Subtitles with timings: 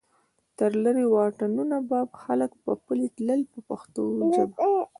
[0.57, 2.51] تر لرې واټنونو به خلک
[2.85, 4.03] پلی تلل په پښتو
[4.35, 4.57] ژبه.